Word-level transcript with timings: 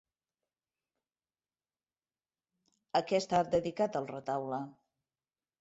A 3.01 3.05
què 3.11 3.21
està 3.23 3.45
dedicat 3.57 4.01
el 4.03 4.11
retaule? 4.17 4.65